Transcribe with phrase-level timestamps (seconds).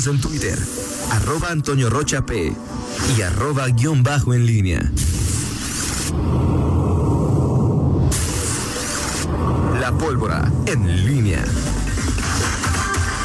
[0.00, 0.58] Síguenos en Twitter,
[1.12, 2.52] arroba Antonio Rocha P
[3.18, 4.80] y arroba guion bajo en línea.
[9.78, 11.44] La pólvora en línea.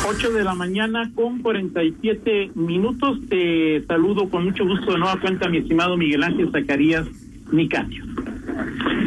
[0.05, 3.20] 8 de la mañana con 47 minutos.
[3.30, 7.07] Te saludo con mucho gusto de nueva cuenta, mi estimado Miguel Ángel Zacarías
[7.54, 8.04] Nicasio.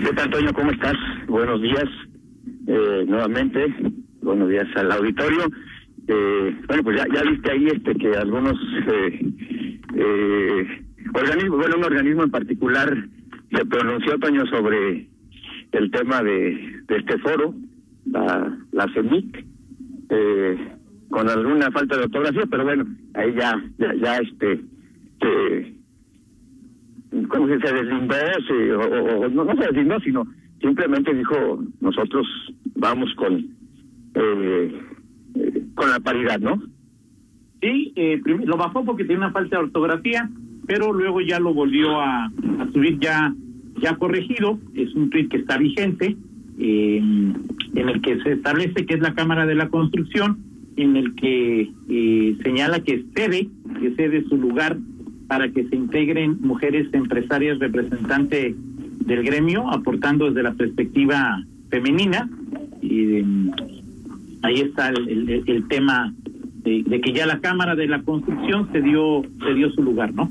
[0.05, 0.55] ¿Qué tal, Antonio?
[0.55, 0.97] ¿Cómo estás?
[1.27, 1.85] Buenos días
[2.67, 3.75] eh, nuevamente.
[4.23, 5.51] Buenos días al auditorio.
[6.11, 9.21] Eh, bueno, pues ya, ya viste ahí este que algunos eh,
[9.95, 10.85] eh,
[11.15, 13.09] organismos, bueno, un organismo en particular
[13.53, 15.07] se pronunció, Toño, sobre
[15.73, 17.55] el tema de, de este foro,
[18.07, 19.45] la, la CEMIC,
[20.09, 20.69] eh,
[21.11, 24.65] con alguna falta de ortografía, pero bueno, ahí ya, ya, ya este,
[27.29, 28.15] como si se deslindó,
[28.47, 30.27] se, o, no, no se deslindó, sino
[30.61, 32.27] simplemente dijo, nosotros
[32.77, 33.47] vamos con,
[34.15, 34.88] eh,
[35.79, 36.61] con la paridad, ¿no?
[37.63, 40.29] Sí, eh, lo bajó porque tiene una falta de ortografía,
[40.67, 42.31] pero luego ya lo volvió a,
[42.73, 43.35] subir ya,
[43.81, 44.59] ya corregido.
[44.75, 46.17] Es un tweet que está vigente,
[46.59, 50.39] eh, en el que se establece que es la Cámara de la Construcción,
[50.77, 53.49] en el que eh, señala que cede,
[53.81, 54.77] que cede su lugar
[55.27, 58.55] para que se integren mujeres empresarias representantes
[59.07, 62.29] del gremio, aportando desde la perspectiva femenina.
[62.83, 63.25] Eh,
[64.43, 66.13] ahí está el, tema
[66.65, 70.13] de, de que ya la Cámara de la Construcción se dio, se dio su lugar,
[70.15, 70.31] ¿no?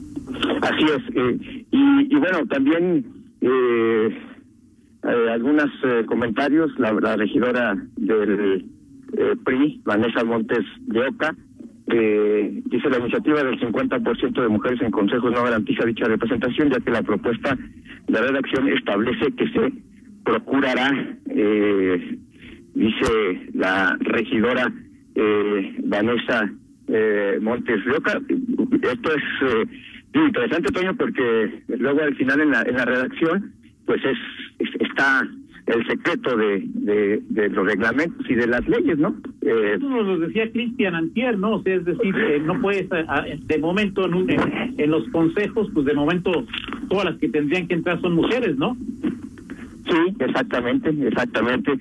[0.62, 1.16] Así es.
[1.16, 3.06] eh, y, bueno, también
[3.42, 4.18] eh,
[5.04, 6.72] eh, algunos eh, comentarios.
[6.80, 8.66] La, la regidora del
[9.18, 11.36] eh, PRI, Vanessa Montes de Oca,
[11.88, 16.80] eh, dice la iniciativa del 50% de mujeres en consejos no garantiza dicha representación, ya
[16.80, 17.58] que la propuesta
[18.08, 19.72] de redacción establece que se
[20.26, 20.90] procurará,
[21.30, 22.18] eh,
[22.78, 24.72] dice la regidora
[25.16, 26.50] eh, Vanessa
[26.88, 28.22] eh, Montes de Oca.
[28.82, 29.66] Esto es eh,
[30.14, 33.52] interesante, Toño, porque luego al final en la, en la redacción,
[33.86, 34.18] pues es,
[34.60, 35.28] es- está
[35.66, 39.14] el secreto de, de, de los reglamentos y de las leyes, ¿no?
[39.42, 41.56] Eh, Eso nos lo decía Cristian Antier, ¿no?
[41.56, 44.40] O sea, es decir, eh, no puedes, a- a- de momento, en, un- en,
[44.78, 46.32] en los consejos, pues de momento,
[46.90, 48.78] todas las que tendrían que entrar son mujeres, ¿no?
[49.90, 51.72] Sí, exactamente, exactamente.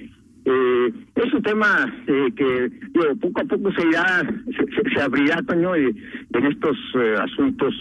[0.48, 5.42] Eh, es un tema eh, que digo, poco a poco se irá, se, se- abrirá,
[5.42, 7.74] Toño, en estos eh, asuntos,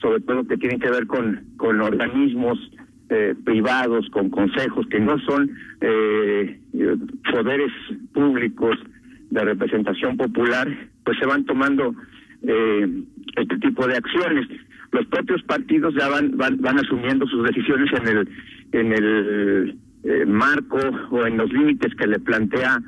[0.00, 2.58] sobre todo que tienen que ver con, con organismos
[3.10, 5.50] eh, privados, con consejos que no son
[5.82, 6.58] eh,
[7.30, 7.72] poderes
[8.14, 8.76] públicos
[9.30, 10.66] de representación popular,
[11.04, 11.94] pues se van tomando
[12.42, 14.46] este tipo de acciones.
[14.92, 18.28] Los propios partidos ya van, van, van asumiendo sus decisiones en el,
[18.72, 20.78] en el eh, marco
[21.10, 22.80] o en los límites que le plantea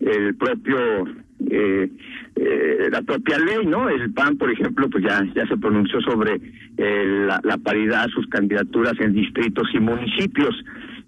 [0.00, 1.06] el propio
[1.50, 1.90] eh,
[2.34, 3.88] eh, la propia ley, ¿no?
[3.88, 6.40] El PAN, por ejemplo, pues ya ya se pronunció sobre
[6.76, 10.54] eh, la, la paridad, sus candidaturas en distritos y municipios.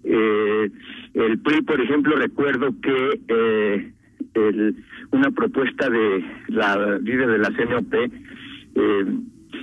[0.03, 0.69] Eh,
[1.13, 3.91] el PRI, por ejemplo, recuerdo que
[4.35, 4.75] el,
[5.11, 7.93] una propuesta de la líder de la CNOP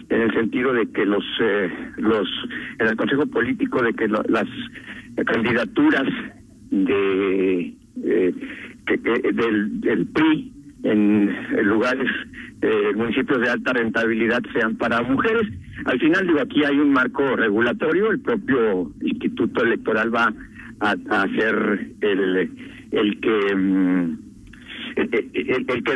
[0.09, 1.25] en el sentido de que los
[1.97, 2.29] los
[2.79, 4.47] en el Consejo Político de que las
[5.25, 6.09] candidaturas
[6.71, 8.35] de eh,
[9.33, 10.53] del, PRI
[10.85, 12.11] en, lugares
[12.63, 15.49] eh, municipios de alta rentabilidad sean para mujeres.
[15.85, 20.33] Al final digo aquí hay un marco regulatorio, el propio Instituto Electoral va
[20.81, 22.51] a, a hacer el
[22.93, 24.19] el que mm,
[24.97, 25.93] el, que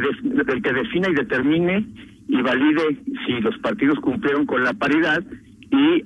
[0.52, 1.86] el que defina y determine
[2.28, 5.22] y valide si los partidos cumplieron con la paridad
[5.70, 6.02] y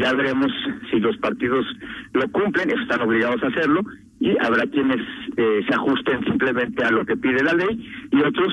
[0.00, 0.50] ya veremos
[0.90, 1.66] si los partidos
[2.14, 3.82] lo cumplen, están obligados a hacerlo
[4.20, 5.00] y habrá quienes
[5.36, 8.52] eh, se ajusten simplemente a lo que pide la ley y otros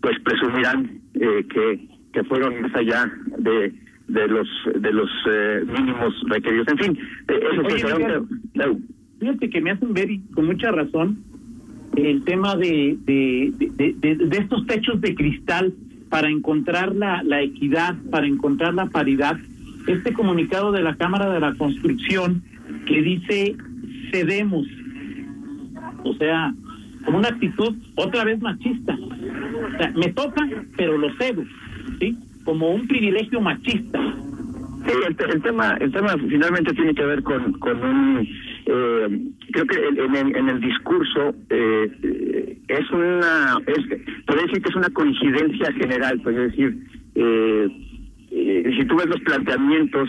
[0.00, 3.72] pues presumirán eh, que que fueron más allá de
[4.08, 6.98] de los de los eh, mínimos requeridos en fin
[7.28, 7.84] eh, eso Oye,
[8.68, 8.90] un
[9.20, 11.18] Fíjate que me hacen ver, y con mucha razón,
[11.94, 15.74] el tema de, de, de, de- de estos techos de cristal
[16.08, 19.36] para encontrar la, la equidad, para encontrar la paridad.
[19.86, 22.42] Este comunicado de la Cámara de la Construcción
[22.86, 23.56] que dice
[24.10, 24.66] cedemos,
[26.04, 26.52] o sea,
[27.04, 28.94] como una actitud otra vez machista.
[28.94, 31.44] O sea, me toca, pero lo cedo,
[31.98, 32.16] ¿sí?
[32.44, 34.00] Como un privilegio machista.
[34.86, 38.26] Sí, el, te- el tema el tema finalmente tiene que ver con, con un
[38.66, 39.20] eh,
[39.52, 43.78] creo que en, en en el discurso eh, es una es
[44.26, 46.78] podría decir que es una coincidencia general podría decir
[47.14, 47.68] eh,
[48.30, 50.08] eh, si tú ves los planteamientos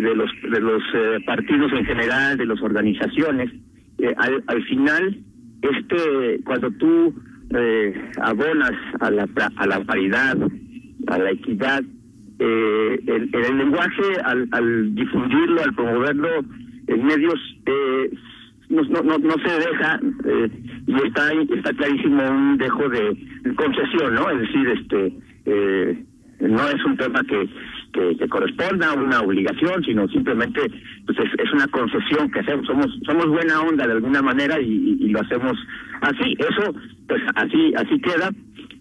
[0.00, 3.50] de los de los eh, partidos en general de las organizaciones
[3.98, 5.18] eh, al, al final
[5.62, 7.14] este cuando tú
[7.54, 10.36] eh, abonas a la a la paridad
[11.06, 11.82] a la equidad.
[12.38, 16.28] Eh, el, el, lenguaje, al, al, difundirlo, al promoverlo
[16.88, 18.10] en medios, eh,
[18.68, 20.50] no, no, no, se deja eh,
[20.86, 23.16] y está está clarísimo un dejo de
[23.56, 24.30] concesión, ¿no?
[24.30, 25.12] Es decir, este
[25.46, 26.04] eh,
[26.40, 27.48] no es un tema que,
[27.94, 30.60] que, corresponda a una obligación, sino simplemente
[31.06, 35.08] pues es, una concesión que hacemos, somos somos buena onda de alguna manera y, y,
[35.08, 35.56] lo hacemos
[36.00, 36.74] así, eso
[37.08, 38.30] pues así así queda.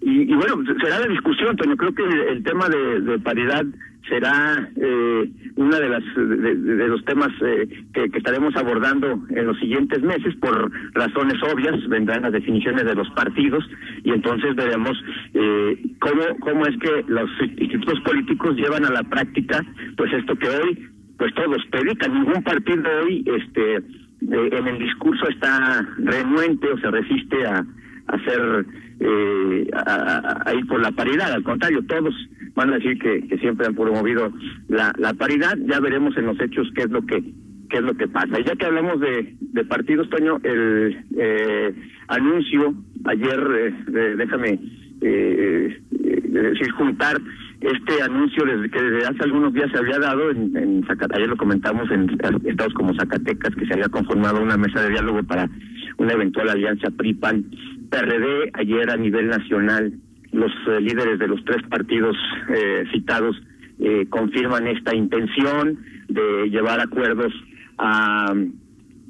[0.01, 3.65] Y, y bueno, será la discusión, pero creo que el, tema de paridad
[4.07, 10.01] será eh, una de las de, los temas eh, que, estaremos abordando en los siguientes
[10.01, 13.63] meses por razones obvias vendrán las definiciones de los partidos
[14.03, 14.97] y entonces veremos
[15.33, 19.63] eh, cómo cómo es que los institutos políticos llevan a la práctica
[19.95, 22.13] pues esto que hoy pues todos predican.
[22.13, 27.65] Ningún partido hoy este eh, en el discurso está renuente o se resiste a
[28.07, 28.65] hacer
[28.99, 32.13] eh, a, ir por la paridad, al contrario, todos
[32.55, 34.31] van a decir que, que siempre han promovido
[34.67, 37.23] la, la paridad, ya veremos en los hechos qué es lo que
[37.69, 38.39] qué es lo que pasa.
[38.39, 41.73] Y ya que hablamos de, de partidos, Toño, el eh,
[42.07, 44.59] anuncio ayer, eh, déjame
[45.01, 47.19] eh, decir, juntar
[47.61, 50.85] este anuncio desde que desde hace algunos días se había dado en, en
[51.15, 52.09] ayer lo comentamos en
[52.45, 55.49] estados como Zacatecas, que se había conformado una mesa de diálogo para
[55.97, 57.45] una eventual alianza PRI-PAN
[57.89, 59.93] PRD, ayer a nivel nacional
[60.33, 62.17] los eh, líderes de los tres partidos
[62.49, 63.35] eh, citados
[63.79, 67.33] eh, confirman esta intención de llevar acuerdos
[67.77, 68.33] a,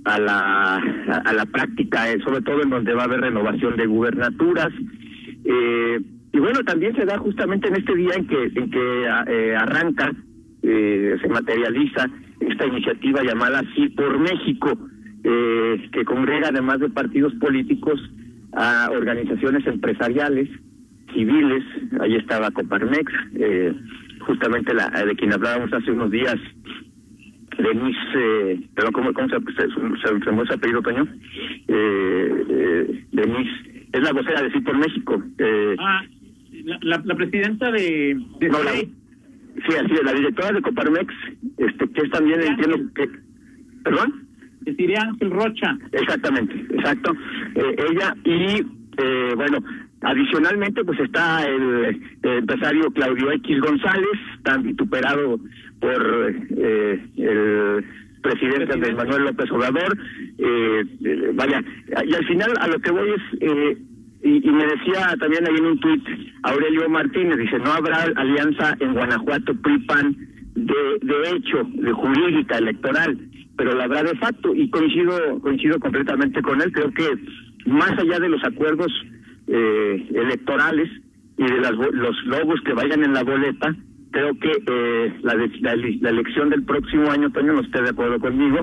[0.06, 4.70] a la a, la práctica, sobre todo en donde va a haber renovación de gubernaturas.
[6.34, 9.08] y bueno, también se da justamente en este día en que en que
[9.58, 10.12] arranca,
[10.62, 12.10] se materializa
[12.40, 14.78] esta iniciativa llamada Sí por México,
[15.24, 18.00] que congrega además de partidos políticos
[18.54, 20.50] a organizaciones empresariales,
[21.14, 21.64] civiles,
[22.00, 23.74] ahí estaba Coparmex, eh,
[24.20, 26.38] justamente la de quien hablábamos hace unos días,
[27.58, 31.08] Denise, eh, perdón, ¿cómo, cómo se, se, se, se, apellido, Toño?
[31.68, 35.22] Eh, eh, Denise, es la vocera de Sí por México.
[35.38, 36.02] Eh, ah,
[36.82, 38.20] la, la, presidenta de...
[38.40, 38.90] de no, la, sí,
[39.68, 41.14] así es, la directora de Coparmex,
[41.58, 43.10] este, que es también, entiendo que...
[43.84, 44.24] ¿Perdón?
[44.66, 45.78] Ángel Rocha.
[45.92, 47.14] Exactamente, exacto.
[47.56, 48.66] Eh, ella y,
[48.98, 49.58] eh, bueno,
[50.04, 55.40] adicionalmente pues está el, empresario Claudio X González, tan vituperado
[55.80, 57.86] por eh, el
[58.22, 59.98] presidente de Manuel López Obrador.
[60.38, 60.84] Eh,
[61.34, 61.64] vaya,
[62.06, 63.42] y al final a lo que voy es...
[63.42, 63.78] Eh,
[64.26, 66.02] y, y, me decía también ahí en un tuit
[66.44, 70.16] Aurelio Martínez, dice, no habrá alianza en Guanajuato PRIPAN
[70.56, 73.20] de, de hecho, de jurídica electoral
[73.58, 77.08] pero la habrá de facto y coincido coincido completamente con él creo que
[77.66, 78.92] más allá de los acuerdos
[79.54, 80.90] eh, electorales
[81.38, 83.76] y de las, los logos que vayan en la boleta
[84.12, 88.62] creo que eh, la, la, elección del próximo año Toño no esté de acuerdo conmigo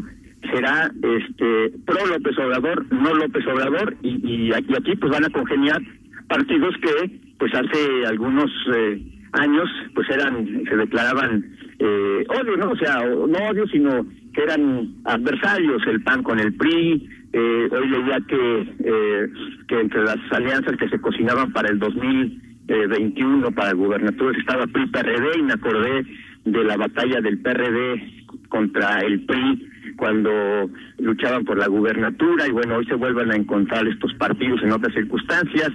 [0.53, 5.31] será este pro López Obrador no López Obrador y, y aquí, aquí pues van a
[5.31, 5.81] congeniar
[6.29, 9.01] partidos que pues hace algunos eh,
[9.33, 14.95] años pues eran se declaraban eh, odio no o sea no odio sino que eran
[15.05, 19.33] adversarios, el PAN con el PRI, eh, hoy leía que, eh,
[19.69, 25.43] que entre las alianzas que se cocinaban para el 2021 para gubernaturas estaba PRI-PRD y
[25.43, 26.07] me acordé
[26.45, 32.77] de la batalla del PRD contra el PRI cuando luchaban por la gubernatura y bueno,
[32.77, 35.71] hoy se vuelven a encontrar estos partidos en otras circunstancias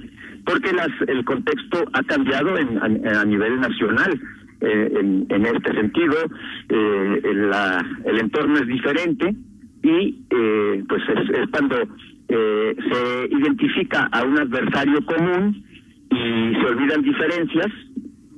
[0.46, 4.20] porque las, el contexto ha cambiado en, a nivel nacional
[4.62, 6.16] eh, en, en, este sentido,
[6.70, 9.36] eh, la, el entorno es diferente
[9.86, 11.75] y eh, pues es, es cuando
[12.27, 15.63] eh, se identifica a un adversario común
[16.10, 17.72] y se olvidan diferencias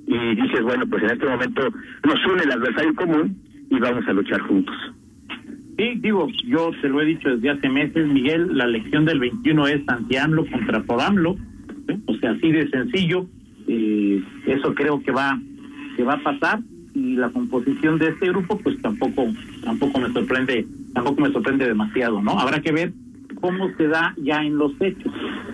[0.07, 1.69] y dices, bueno, pues en este momento
[2.03, 3.37] nos une el adversario común
[3.69, 4.75] y vamos a luchar juntos.
[5.77, 9.67] Sí, digo, yo te lo he dicho desde hace meses, Miguel, la elección del 21
[9.67, 11.37] es anti-AMLO contra por-AMLO,
[12.07, 13.25] o sea, así de sencillo,
[13.67, 15.39] eh, eso creo que va
[15.95, 16.59] que va a pasar
[16.93, 19.27] y la composición de este grupo pues tampoco
[19.63, 20.65] tampoco me sorprende
[20.97, 22.91] tampoco me sorprende demasiado no habrá que ver
[23.39, 25.13] cómo se da ya en los hechos.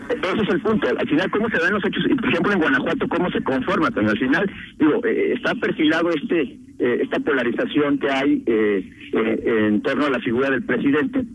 [0.09, 0.87] Ese es el punto.
[0.87, 3.43] Al final cómo se da en los hechos y por ejemplo en Guanajuato cómo se
[3.43, 6.41] conforma pero al final digo eh, está perfilado este
[6.79, 11.25] eh, esta polarización que hay eh, en torno a la figura del presidente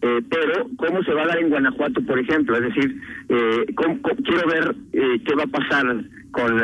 [0.00, 5.34] pero cómo se va a dar en Guanajuato, por ejemplo, es decir, quiero ver qué
[5.34, 6.62] va a pasar con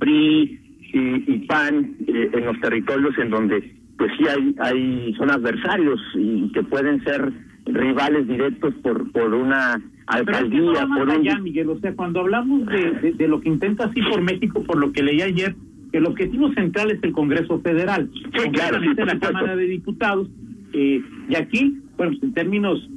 [0.00, 0.58] PRI,
[0.92, 6.50] y, PAN eh, en los territorios en donde pues sí hay, hay son adversarios y
[6.52, 7.32] que pueden ser
[7.66, 13.28] rivales directos por por una alcaldía, por allá, Miguel, o sea, cuando hablamos de, de,
[13.28, 15.56] lo que intenta así por México, por lo que leí ayer,
[15.92, 20.28] el objetivo central es el Congreso Federal, sí, claro, la Cámara de Diputados,
[20.72, 22.88] eh, y aquí, bueno, pues, en términos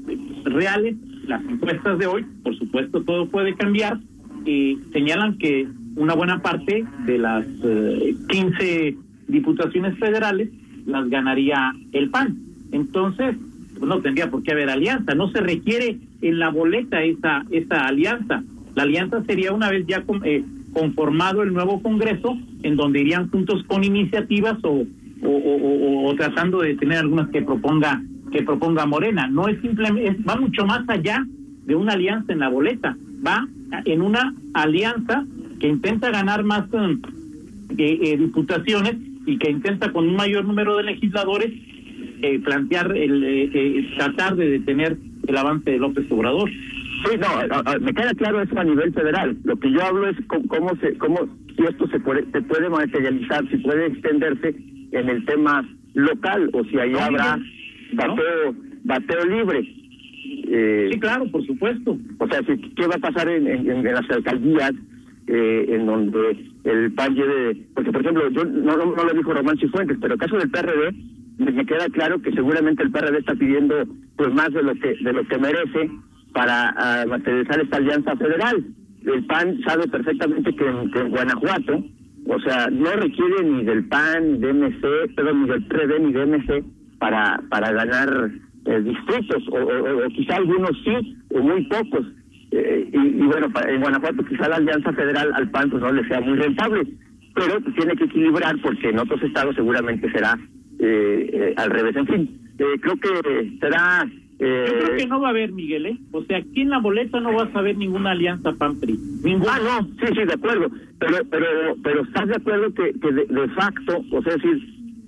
[0.46, 4.00] reales, las encuestas de hoy, por supuesto, todo puede cambiar,
[4.46, 10.50] eh, señalan que una buena parte de las eh, 15 diputaciones federales
[10.90, 12.38] las ganaría el PAN.
[12.72, 13.36] Entonces,
[13.78, 17.88] pues, no tendría por qué haber alianza, no se requiere en la boleta esa, esa
[17.88, 18.44] alianza.
[18.76, 20.44] La alianza sería una vez ya eh,
[20.74, 24.86] conformado el nuevo Congreso, en donde irían juntos con iniciativas o,
[25.24, 29.28] o, tratando de tener algunas que proponga que proponga Morena.
[29.28, 31.26] No es simplemente, va mucho más allá
[31.66, 33.48] de una alianza en la boleta, va
[33.86, 35.26] en una alianza
[35.60, 38.96] que intenta ganar más eh, eh, diputaciones
[39.30, 41.52] y que intenta con un mayor número de legisladores
[42.22, 46.50] eh, plantear, el tratar de detener el avance de López Obrador.
[46.50, 49.38] Sí, no, me queda claro eso a nivel federal.
[49.44, 53.48] Lo que yo hablo es cómo, se, cómo si esto se puede, se puede materializar,
[53.50, 54.56] si puede extenderse
[54.92, 57.40] en el tema local o si ahí habrá
[57.94, 59.76] bateo, bateo libre.
[60.52, 61.98] Eh, sí, claro, por supuesto.
[62.18, 64.74] O sea, ¿qué va a pasar en, en, las alcaldías
[65.32, 67.68] eh, en donde el PAN lleve...
[67.76, 70.92] Porque, por ejemplo, yo no, no, lo dijo Román Cifuentes, pero el caso del PRD,
[71.38, 73.76] me queda claro que seguramente el PRD está pidiendo
[74.18, 75.90] pues más de lo que de lo que merece
[76.34, 78.66] para materializar esta alianza federal.
[79.06, 81.84] El PAN sabe perfectamente que en, Guanajuato,
[82.26, 86.12] o sea, no requiere ni del PAN, ni de MC, perdón, ni del PRD, ni
[86.12, 86.64] de MC
[87.00, 88.32] para, para ganar
[88.66, 92.06] eh, distritos, o, quizá algunos sí, o muy pocos.
[92.52, 96.20] Eh, y, bueno, en Guanajuato quizá la alianza federal al PAN pues no le sea
[96.22, 96.82] muy rentable,
[97.36, 100.38] pero tiene que equilibrar porque en otros estados seguramente será
[100.80, 101.96] eh, al revés.
[101.96, 104.06] En fin, creo que será
[104.40, 105.98] yo creo que no va a haber, Miguel, ¿eh?
[106.14, 108.98] O sea, aquí en la boleta no vas a ver ninguna alianza PAN-PRI.
[109.46, 110.72] Ah, no, sí, sí, de acuerdo.
[110.98, 114.64] Pero pero pero ¿estás de acuerdo que, que de, facto, o sea, decir,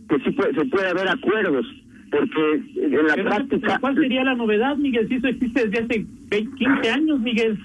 [0.10, 1.66] que sí puede, se puede haber acuerdos?
[2.12, 3.80] Porque en la práctica...
[3.80, 5.08] ¿Cuál sería la novedad, Miguel?
[5.08, 6.06] Si eso existe desde hace
[6.58, 7.58] 15 años, Miguel.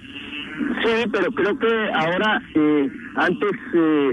[0.85, 4.13] Sí, pero creo que ahora, eh, antes eh,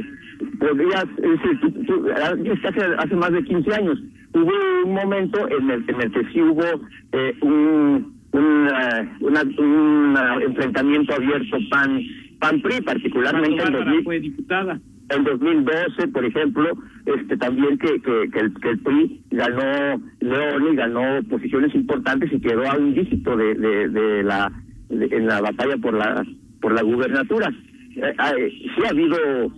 [0.60, 4.00] podrías, es decir, tú, tú, hace, hace más de 15 años,
[4.34, 4.52] hubo
[4.86, 6.66] un momento en el, en el que sí hubo
[7.13, 12.02] eh, un, un enfrentamiento abierto PAN,
[12.40, 14.80] PAN PRI, particularmente en 2000, fue diputada.
[15.15, 16.72] En 2012, por ejemplo,
[17.05, 22.32] este también que, que, que, el, que el PRI ganó León y ganó posiciones importantes
[22.32, 24.51] y quedó a un dígito de, de, la
[24.89, 26.25] en la batalla por la
[26.62, 27.51] por la gubernatura.
[27.96, 29.17] Eh, sí ha habido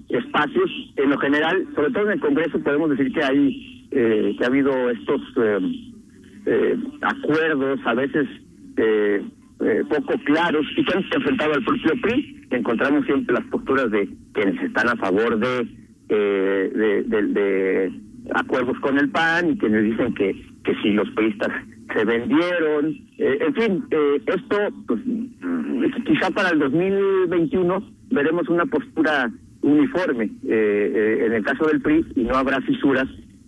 [0.10, 4.44] espacios, en lo general, sobre todo en el Congreso podemos decir que hay eh, que
[4.44, 5.60] ha habido estos eh,
[6.48, 8.28] eh, acuerdos a veces
[9.90, 14.62] poco claros y que han enfrentado al propio PRI, encontramos siempre las posturas de quienes
[14.62, 15.68] están a favor de,
[16.10, 17.92] de,
[18.34, 20.34] acuerdos con el PAN y quienes dicen que,
[20.64, 21.50] que si los priistas
[21.96, 23.86] se vendieron, en fin,
[24.26, 24.58] esto
[24.88, 25.00] pues,
[26.06, 29.32] quizá para el 2021 veremos una postura
[29.62, 33.08] uniforme en el caso del PRI y no habrá fisuras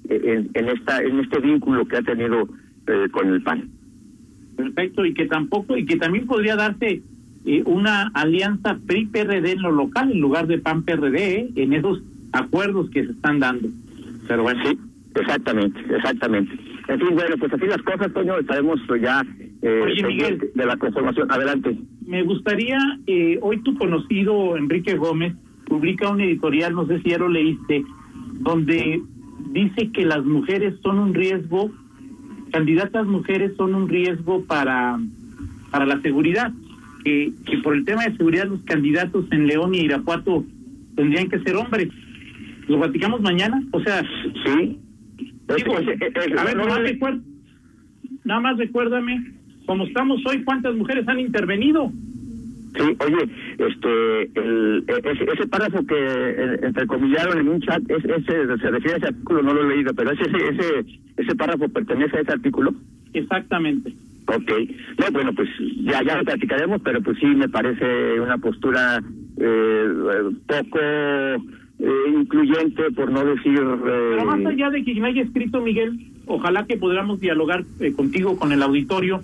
[0.09, 2.47] en, en, esta en este vínculo que ha tenido
[2.87, 3.69] eh, con el PAN.
[4.77, 7.01] Perfecto, y que tampoco, y que también podría darse
[7.45, 11.49] eh, una alianza PRI-PRD en lo local en lugar de PAN-PRD ¿eh?
[11.55, 13.69] en esos acuerdos que se están dando.
[14.27, 14.63] Pero bueno.
[14.63, 14.77] Sí,
[15.15, 16.51] exactamente, exactamente.
[16.89, 19.25] En fin, bueno, pues así las cosas, Toño, estaremos ya
[19.63, 21.31] eh, de la conformación.
[21.31, 21.75] Adelante.
[22.05, 25.33] Me gustaría, eh, hoy tu conocido Enrique Gómez
[25.65, 27.83] publica un editorial, no sé si ya lo leíste,
[28.41, 29.01] donde
[29.49, 31.71] dice que las mujeres son un riesgo,
[32.49, 34.99] candidatas mujeres son un riesgo para,
[35.71, 36.51] para la seguridad,
[37.03, 40.45] que, que por el tema de seguridad los candidatos en León y Irapuato
[40.95, 41.89] tendrían que ser hombres.
[42.67, 43.63] ¿Lo platicamos mañana?
[43.71, 44.01] O sea,
[44.45, 44.79] sí.
[45.47, 46.57] a ver,
[48.25, 49.31] nada más recuérdame,
[49.65, 51.91] como estamos hoy, ¿cuántas mujeres han intervenido?
[52.77, 58.57] Sí, oye, este, el, ese, ese párrafo que eh, entrecomillaron en un chat, es, ese
[58.57, 60.85] se refiere a ese artículo, no lo he leído, pero ese, ese,
[61.17, 62.73] ese párrafo pertenece a ese artículo.
[63.13, 63.93] Exactamente.
[64.27, 64.51] Ok,
[64.99, 65.49] no, bueno, pues
[65.83, 69.01] ya, ya lo platicaremos, pero pues sí me parece una postura
[69.37, 69.87] eh,
[70.45, 73.59] poco eh, incluyente, por no decir...
[73.83, 77.63] Pero más allá de que me haya escrito Miguel, ojalá que podamos dialogar
[77.95, 79.23] contigo, con el auditorio,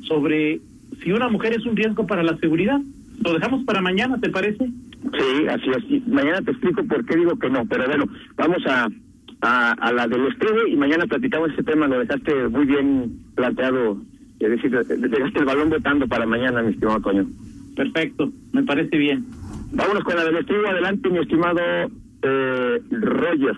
[0.00, 0.60] sobre
[1.02, 2.80] si una mujer es un riesgo para la seguridad.
[3.24, 4.66] Lo dejamos para mañana, ¿te parece?
[4.66, 6.08] Sí, así es.
[6.08, 8.06] Mañana te explico por qué digo que no, pero bueno,
[8.36, 8.88] vamos a,
[9.40, 14.00] a, la del estreno y mañana platicamos ese tema, lo dejaste muy bien planteado,
[14.40, 17.26] es decir, dejaste el balón votando para mañana, mi estimado Toño.
[17.76, 19.24] Perfecto, me parece bien.
[19.72, 20.68] Vámonos con la del estudio.
[20.68, 21.58] Adelante, mi estimado
[22.22, 23.56] eh, Roger.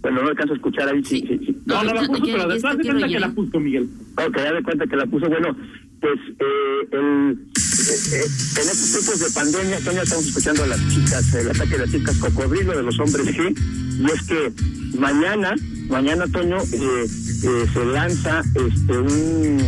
[0.00, 1.04] Bueno, no alcanzo a escuchar ahí.
[1.04, 1.56] Sí, sí, sí.
[1.66, 3.88] No, no la puso, pero después de cuenta que la puso, Miguel.
[4.16, 5.28] Ok, ya de cuenta que la puso.
[5.28, 5.56] Bueno,
[6.00, 8.26] pues eh, el, eh,
[8.56, 11.90] en estos tiempos de pandemia, Toño, estamos escuchando a las chicas, el ataque de las
[11.90, 13.56] chicas cocodrilo de los hombres G.
[13.98, 14.52] Y es que
[14.98, 15.54] mañana,
[15.88, 19.58] mañana, Toño, se lanza este un,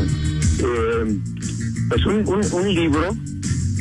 [1.88, 3.16] pues un, un, un libro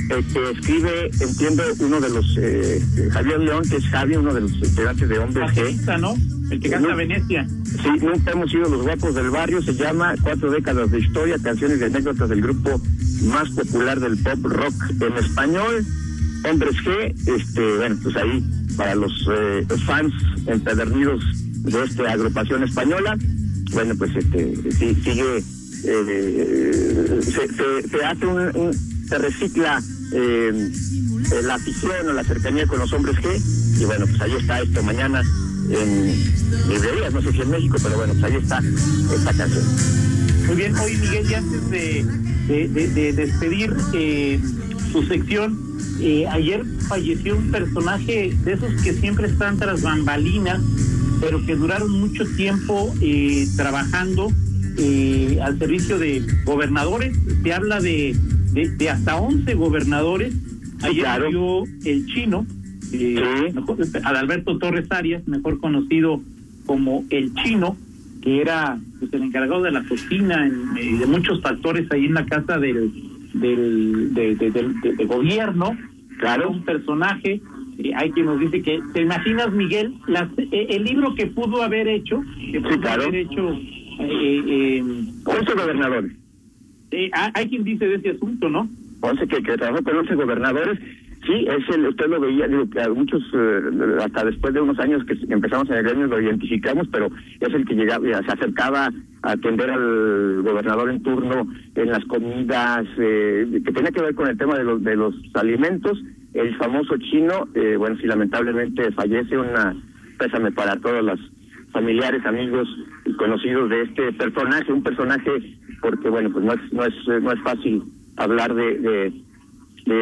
[0.10, 4.42] eh, que escribe, entiendo, uno de los, eh, Javier León, que es Javi, uno de
[4.42, 6.00] los integrantes de Hombres G.
[6.00, 6.16] ¿no?
[6.50, 7.46] El que canta Venecia.
[7.82, 11.80] Sí, nunca hemos sido los guapos del barrio, se llama Cuatro décadas de historia, canciones
[11.80, 12.82] y anécdotas del grupo
[13.24, 15.86] más popular del pop rock en español.
[16.50, 18.44] Hombres G, este, bueno, pues ahí,
[18.76, 20.14] para los, eh, fans
[20.46, 21.24] empedernidos
[21.64, 23.18] de esta agrupación española,
[23.74, 25.44] bueno, pues este, sí, sigue,
[25.84, 28.74] eh, se, se, hace un,
[29.08, 29.82] se recicla
[30.14, 30.72] eh,
[31.44, 33.82] la afición o la cercanía con los hombres G.
[33.82, 35.22] Y bueno, pues ahí está esto mañana
[35.70, 38.62] en librerías, no sé si en México, pero bueno, pues ahí está
[39.16, 39.64] esta canción.
[40.48, 42.06] Muy bien, hoy Miguel, y antes de,
[42.48, 44.40] de, despedir eh,
[44.92, 45.60] su sección,
[46.00, 50.62] eh, ayer falleció un personaje de esos que siempre están tras bambalinas,
[51.20, 54.32] pero que duraron mucho tiempo eh, trabajando
[55.42, 57.18] al servicio de gobernadores.
[57.44, 58.16] Se habla de
[58.66, 60.34] de, hasta 11 gobernadores.
[60.82, 61.64] Ayer claro.
[61.86, 62.46] el chino,
[62.94, 63.54] eh,
[64.04, 66.22] Adalberto Torres Arias, mejor conocido
[66.66, 67.78] como el chino,
[68.22, 70.50] que era pues, el encargado de la cocina
[70.82, 72.92] y de muchos factores ahí en la casa del,
[73.34, 75.78] del, de, gobierno.
[76.20, 76.50] Claro.
[76.50, 77.42] Un personaje
[77.78, 81.62] eh, hay quien nos dice que, ¿te imaginas, Miguel, las, eh, el libro que pudo
[81.62, 82.24] haber hecho?
[82.52, 83.52] Que pudo haber hecho.
[84.00, 84.84] Eh, eh,
[85.24, 86.12] gobernadores.
[86.92, 88.70] Eh, hay quien dice de ese asunto, ¿no?
[89.02, 90.80] Once que, que trabajó con 11 gobernadores.
[91.28, 93.62] Sí, es el, usted lo veía, digo, a muchos, eh,
[94.00, 97.10] hasta después de unos años que empezamos en el gremio lo identificamos, pero
[97.42, 98.90] es el que llegaba, se acercaba
[99.24, 104.30] a atender al gobernador en turno en las comidas, eh, que tenía que ver con
[104.30, 106.02] el tema de los, de los alimentos.
[106.34, 109.76] El famoso chino, eh, bueno, si lamentablemente fallece, una
[110.18, 111.20] pésame para todos los
[111.74, 112.70] familiares, amigos
[113.06, 117.32] y conocidos de este personaje, un personaje porque bueno, pues no es, no es, no
[117.34, 117.84] es fácil
[118.16, 119.14] hablar de,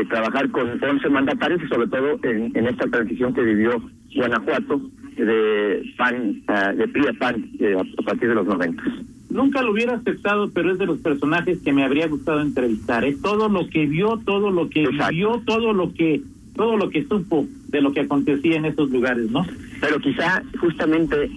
[0.10, 3.82] trabajar con 11 mandatarios y sobre todo en, en esta transición que vivió
[4.16, 4.82] Guanajuato
[5.18, 8.84] de PAN, ah, de PRI a PAN eh, a partir de los 90.
[9.30, 13.04] Nunca lo hubiera aceptado, pero es de los personajes que me habría gustado entrevistar.
[13.04, 13.20] Es ¿eh?
[13.22, 16.22] todo lo que vio, todo lo que vivió, todo lo que
[16.56, 19.46] todo lo que supo de lo que acontecía en esos lugares, ¿no?
[19.82, 21.30] Pero quizá justamente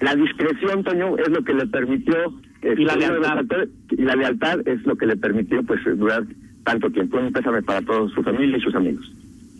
[0.00, 2.14] la discreción, Toño, es lo que le permitió
[2.62, 3.68] y la lealtad.
[3.90, 6.24] Y la lealtad es lo que le permitió pues durar
[6.64, 7.18] tanto tiempo.
[7.18, 9.12] Un pésame para toda su familia y sus amigos.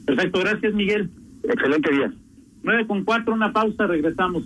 [0.06, 1.10] Perfecto, gracias Miguel.
[1.44, 2.12] Excelente día.
[2.64, 4.44] 9 con 4, una pausa, regresamos.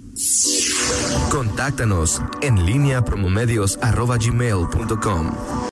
[1.31, 5.33] Contáctanos en línea promomedios arroba gmail.com.